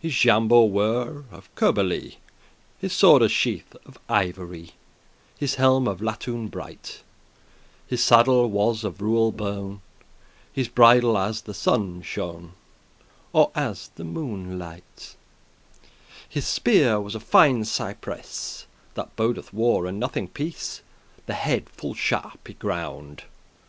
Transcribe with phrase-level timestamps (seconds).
[0.00, 2.18] His jambeaux* were of cuirbouly, <23> *boots
[2.80, 4.72] His sworde's sheath of ivory,
[5.38, 7.00] His helm of latoun* bright, *brass
[7.86, 9.80] His saddle was of rewel <24> bone,
[10.52, 12.54] His bridle as the sunne shone,
[13.32, 15.14] Or as the moonelight.
[16.28, 20.82] His speare was of fine cypress, That bodeth war, and nothing peace;
[21.26, 23.22] The head full sharp y ground.